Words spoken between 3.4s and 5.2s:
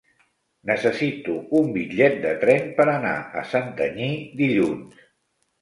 a Santanyí dilluns.